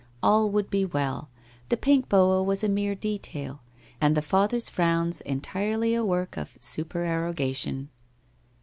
[0.23, 1.29] All would be well,
[1.69, 3.61] the pink boa was a mere detail,
[4.01, 7.89] and the father's frowns entirely a work of supererogation.